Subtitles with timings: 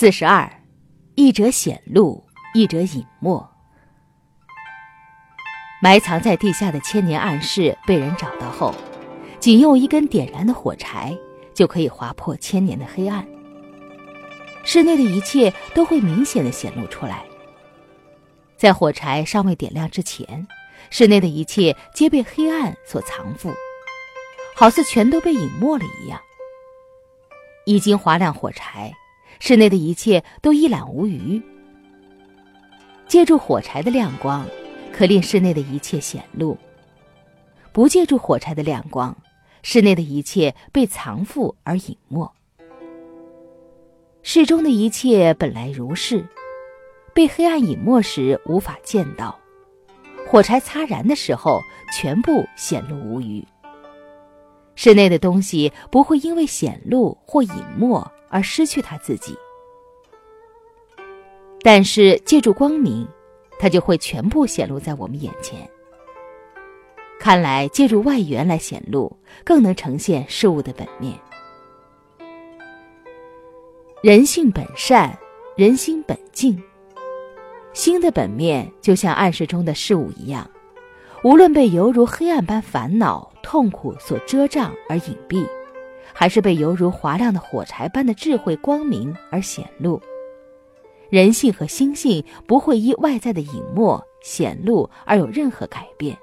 [0.00, 0.48] 四十二，
[1.16, 2.24] 一者显露，
[2.54, 3.44] 一者隐没。
[5.82, 8.72] 埋藏在地下的千年暗室被人找到后，
[9.40, 11.18] 仅用一根点燃的火柴
[11.52, 13.26] 就可以划破千年的黑暗。
[14.62, 17.24] 室内的一切都会明显的显露出来。
[18.56, 20.46] 在火柴尚未点亮之前，
[20.90, 23.52] 室内的一切皆被黑暗所藏覆，
[24.54, 26.20] 好似全都被隐没了一样。
[27.64, 28.92] 一经划亮火柴，
[29.38, 31.40] 室内的一切都一览无余。
[33.06, 34.46] 借助火柴的亮光，
[34.92, 36.56] 可令室内的一切显露；
[37.72, 39.16] 不借助火柴的亮光，
[39.62, 42.30] 室内的一切被藏覆而隐没。
[44.22, 46.26] 室中的一切本来如是，
[47.14, 49.34] 被黑暗隐没时无法见到；
[50.26, 53.42] 火柴擦燃的时候，全部显露无余。
[54.74, 59.36] 室内的东西不会因为显露或隐没而失去他自己。
[61.62, 63.06] 但是借助光明，
[63.58, 65.68] 它就会全部显露在我们眼前。
[67.18, 71.18] 看来借助外缘来显露，更能呈现事物的本面。
[74.02, 75.18] 人性本善，
[75.56, 76.62] 人心本静。
[77.72, 80.48] 心的本面就像暗室中的事物一样，
[81.24, 85.44] 无论被犹如黑暗般烦恼、痛苦所遮障而隐蔽，
[86.12, 90.00] 还是被犹如华亮的火柴般的智慧光明而显露。
[91.10, 96.16] 人性和心性不会因外在的隐没显露而有任何改变。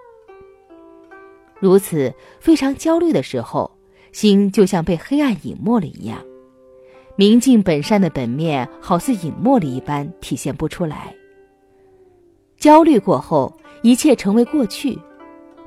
[1.60, 3.72] 如此，非常焦虑的时候，
[4.12, 6.24] 心就像被黑暗隐没了一样，
[7.16, 11.16] 明镜本善的本面好似隐没了一般，体现不出来。
[12.58, 15.00] 焦虑过后，一切成为过去，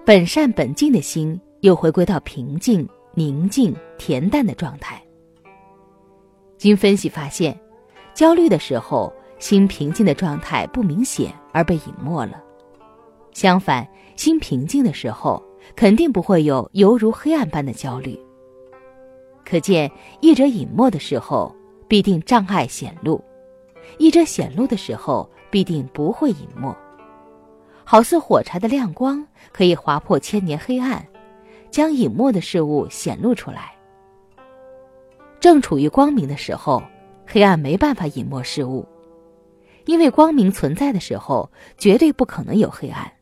[0.04, 2.88] 本善本净的心又回归到平静、
[3.18, 5.02] 宁静、恬淡的状态。
[6.56, 7.58] 经分析发现。
[8.14, 12.32] 焦虑的时候，心平静的状态不明显而被隐没了；
[13.32, 15.40] 相反，心平静的时候，
[15.76, 18.18] 肯定不会有犹如黑暗般的焦虑。
[19.44, 19.88] 可见，
[20.20, 21.54] 一者隐没的时候，
[21.86, 23.22] 必定障碍显露；
[23.98, 26.74] 一者显露的时候，必定不会隐没。
[27.84, 31.06] 好似火柴的亮光，可以划破千年黑暗，
[31.70, 33.72] 将隐没的事物显露出来。
[35.40, 36.82] 正处于光明的时候。
[37.30, 38.88] 黑暗没办法隐没事物，
[39.84, 43.12] 因为光明存在的时候，绝对不可能有黑暗。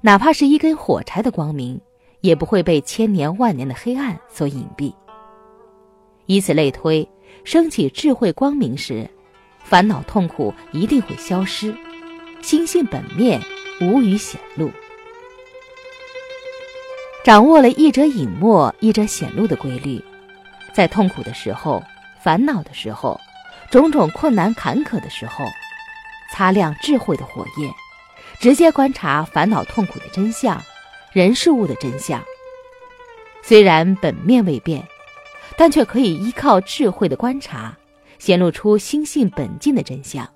[0.00, 1.78] 哪怕是一根火柴的光明，
[2.22, 4.90] 也不会被千年万年的黑暗所隐蔽。
[6.24, 7.06] 以此类推，
[7.44, 9.06] 升起智慧光明时，
[9.58, 11.76] 烦恼痛苦一定会消失，
[12.40, 13.38] 心性本面
[13.82, 14.70] 无余显露。
[17.24, 19.98] 掌握了一者隐没，一者显露的规律，
[20.74, 21.82] 在痛苦的时候。
[22.20, 23.20] 烦恼的时候，
[23.70, 25.44] 种种困难坎坷的时候，
[26.32, 27.70] 擦亮智慧的火焰，
[28.40, 30.62] 直接观察烦恼痛苦的真相，
[31.12, 32.22] 人事物的真相。
[33.42, 34.86] 虽然本面未变，
[35.58, 37.76] 但却可以依靠智慧的观察，
[38.18, 40.26] 显露出心性本净的真相。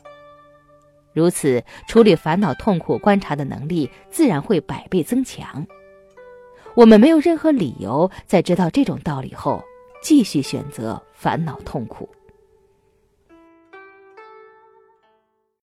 [1.15, 5.67] 如此处理烦恼痛苦观察的能力，自然会百倍增强。
[6.79, 9.61] 我们没有任何理由在知道这种道理后。
[10.01, 12.09] 继续选择烦恼痛苦。